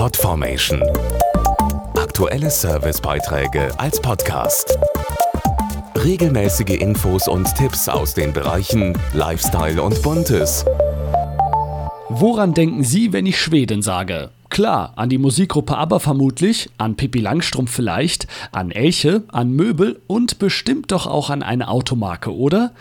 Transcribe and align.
Podformation. 0.00 0.82
Aktuelle 1.94 2.48
Servicebeiträge 2.48 3.68
als 3.78 4.00
Podcast. 4.00 4.78
Regelmäßige 5.94 6.80
Infos 6.80 7.28
und 7.28 7.54
Tipps 7.54 7.86
aus 7.86 8.14
den 8.14 8.32
Bereichen 8.32 8.98
Lifestyle 9.12 9.82
und 9.82 10.00
Buntes. 10.00 10.64
Woran 12.08 12.54
denken 12.54 12.82
Sie, 12.82 13.12
wenn 13.12 13.26
ich 13.26 13.38
Schweden 13.38 13.82
sage? 13.82 14.30
Klar, 14.50 14.94
an 14.96 15.08
die 15.08 15.18
Musikgruppe 15.18 15.78
aber 15.78 16.00
vermutlich, 16.00 16.70
an 16.76 16.96
Pippi 16.96 17.20
Langstrumpf 17.20 17.70
vielleicht, 17.70 18.26
an 18.50 18.72
Elche, 18.72 19.22
an 19.28 19.52
Möbel 19.52 20.02
und 20.08 20.40
bestimmt 20.40 20.90
doch 20.90 21.06
auch 21.06 21.30
an 21.30 21.44
eine 21.44 21.68
Automarke, 21.68 22.34
oder? 22.34 22.72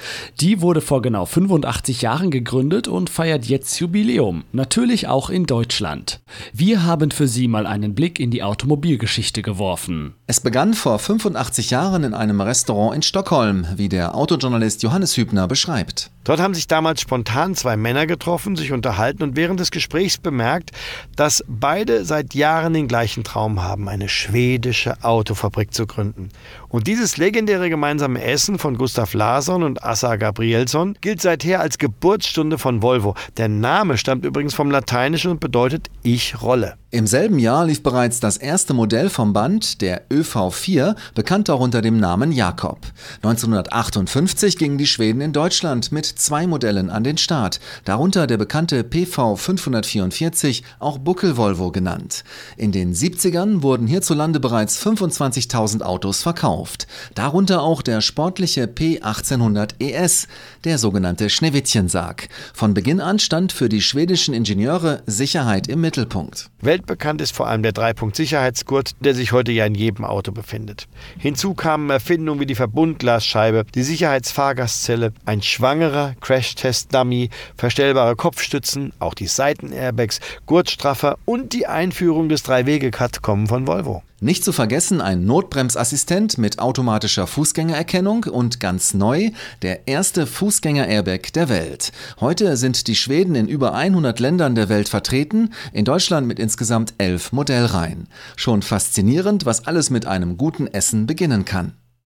Die 0.42 0.62
wurde 0.62 0.82
vor 0.82 1.04
genau 1.04 1.28
85 1.28 2.02
Jahren 2.02 2.32
gegründet 2.32 2.88
und 2.88 3.12
feiert 3.12 3.46
jetzt 3.46 3.80
Jubiläum, 3.80 4.46
natürlich 4.52 5.08
auch 5.08 5.30
in 5.30 5.46
Deutschland. 5.46 6.22
Wir 6.54 6.84
haben 6.84 7.12
für 7.12 7.28
Sie 7.28 7.48
mal 7.48 7.68
einen 7.68 7.94
Blick 7.94 8.20
in 8.20 8.32
die 8.32 8.42
Automobilgeschichte 8.42 9.44
geworfen. 9.44 10.16
Es 10.26 10.40
begann 10.40 10.74
vor 10.74 10.98
85 10.98 11.70
Jahren 11.70 12.04
in 12.04 12.16
einem 12.16 12.42
Restaurant 12.42 12.96
in 12.96 13.04
Stockholm, 13.04 13.68
wie 13.76 13.90
der 13.90 14.16
Autojournalist 14.16 14.82
Johannes 14.82 15.16
Hübner 15.16 15.48
beschreibt. 15.48 16.10
Dort 16.30 16.42
haben 16.42 16.54
sich 16.54 16.68
damals 16.68 17.02
spontan 17.02 17.56
zwei 17.56 17.76
Männer 17.76 18.06
getroffen, 18.06 18.56
sich 18.56 18.72
unterhalten 18.72 19.24
und 19.24 19.36
während 19.36 19.60
des 19.60 19.72
Gesprächs 19.72 20.20
bemerkt, 20.20 20.70
dass 21.16 21.44
beide 21.48 22.06
seit 22.06 22.36
Jahren 22.36 22.76
den 22.76 22.88
gleichen 22.88 23.24
Traum 23.24 23.64
haben, 23.64 23.90
eine 23.90 24.10
schwedische 24.10 25.04
Autofabrik 25.04 25.74
zu 25.74 25.88
gründen. 25.88 26.30
Und 26.68 26.86
dieses 26.86 27.18
legendäre 27.18 27.72
gemeinsame 27.72 28.24
Essen 28.24 28.60
von 28.60 28.78
Gustav 28.78 29.16
Larsson 29.16 29.64
und 29.64 29.84
Assa 29.84 30.18
Gabrielsson 30.18 30.96
gilt 31.02 31.20
seither 31.20 31.62
als 31.62 31.80
Geburtsstunde 31.80 32.60
von 32.60 32.84
Volvo. 32.84 33.16
Der 33.38 33.48
Name 33.48 33.98
stammt 33.98 34.24
übrigens 34.24 34.54
vom 34.54 34.70
Lateinischen 34.70 35.32
und 35.32 35.40
bedeutet 35.40 35.90
Ich 36.04 36.44
rolle. 36.44 36.76
Im 36.92 37.06
selben 37.06 37.38
Jahr 37.38 37.68
lief 37.68 37.84
bereits 37.84 38.20
das 38.20 38.38
erste 38.38 38.74
Modell 38.74 39.12
vom 39.12 39.32
Band, 39.32 39.82
der 39.82 40.10
ÖV4, 40.10 40.96
bekannt 41.14 41.52
auch 41.52 41.60
unter 41.60 41.84
dem 41.84 42.00
Namen 42.00 42.32
Jakob. 42.32 42.80
1958 43.18 44.58
gingen 44.58 44.80
die 44.80 44.88
Schweden 44.88 45.22
in 45.22 45.32
Deutschland 45.32 45.92
mit 45.92 46.08
zwei 46.08 46.48
Modellen 46.48 46.90
an 46.90 47.04
den 47.04 47.20
Start, 47.20 47.60
darunter 47.86 48.26
der 48.26 48.38
bekannte 48.38 48.84
PV 48.84 49.36
544, 49.36 50.64
auch 50.80 50.98
Buckel-Volvo 50.98 51.70
genannt. 51.72 52.24
In 52.58 52.72
den 52.72 52.96
70ern 52.96 53.62
wurden 53.62 53.86
hierzulande 53.86 54.40
bereits 54.40 54.84
25.000 54.84 55.84
Autos 55.84 56.24
verkauft, 56.24 56.88
darunter 57.14 57.62
auch 57.62 57.84
der 57.84 58.02
sportliche 58.02 58.64
P1800 58.64 59.74
ES, 59.78 60.28
der 60.64 60.80
sogenannte 60.80 61.30
Schneewittchensarg. 61.30 62.30
Von 62.52 62.74
Beginn 62.74 63.00
an 63.00 63.20
stand 63.20 63.52
für 63.52 63.70
die 63.70 63.84
schwedischen 63.84 64.34
Ingenieure 64.34 65.04
Sicherheit 65.06 65.68
im 65.68 65.82
Mittelpunkt. 65.82 66.50
Weltbekannt 66.80 67.20
ist 67.20 67.36
vor 67.36 67.48
allem 67.48 67.62
der 67.62 67.74
Dreipunkt-Sicherheitsgurt, 67.74 68.92
der 69.02 69.14
sich 69.14 69.34
heute 69.34 69.52
ja 69.52 69.66
in 69.66 69.76
jedem 69.76 70.06
Auto 70.06 70.32
befindet. 70.32 70.88
Hinzu 71.18 71.54
kamen 71.54 71.90
Erfindungen 71.90 72.40
wie 72.40 72.46
die 72.46 72.56
Verbundglasscheibe, 72.56 73.66
die 73.76 73.84
Sicherheitsfahrgastzelle, 73.84 75.12
ein 75.26 75.42
schwangerer 75.42 76.14
Crash-Test-Dummy, 76.22 77.32
verstellbare 77.58 78.16
Kopfstützen, 78.16 78.94
auch 79.00 79.14
die 79.14 79.28
Seitenairbags, 79.28 80.22
Gurtstraffer 80.46 81.18
und 81.26 81.52
die 81.52 81.68
Einführung 81.68 82.30
des 82.30 82.44
Drei-Wege-Cut 82.44 83.22
kommen 83.22 83.48
von 83.48 83.68
Volvo. 83.68 84.02
Nicht 84.22 84.44
zu 84.44 84.52
vergessen 84.52 85.00
ein 85.00 85.26
Notbremsassistent 85.26 86.38
mit 86.38 86.60
automatischer 86.60 87.26
Fußgängererkennung 87.26 88.26
und 88.26 88.60
ganz 88.60 88.94
neu 88.94 89.32
der 89.62 89.88
erste 89.88 90.28
Fußgänger-Airbag 90.28 91.32
der 91.34 91.48
Welt. 91.48 91.94
Heute 92.20 92.58
sind 92.58 92.88
die 92.88 92.96
Schweden 92.96 93.36
in 93.36 93.48
über 93.48 93.74
100 93.74 94.20
Ländern 94.20 94.56
der 94.56 94.68
Welt 94.68 94.90
vertreten, 94.90 95.54
in 95.72 95.86
Deutschland 95.86 96.28
mit 96.28 96.38
insgesamt 96.38 96.96
elf 96.98 97.32
Modellreihen. 97.32 98.10
Schon 98.36 98.62
faszinierend, 98.62 99.46
was 99.46 99.66
alles 99.68 99.90
mit 99.90 100.06
einem 100.06 100.36
guten 100.36 100.68
Essen 100.68 101.08
beginnen 101.08 101.46
kann. 101.46 101.78